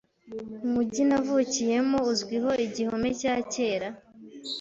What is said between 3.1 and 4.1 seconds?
cya kera.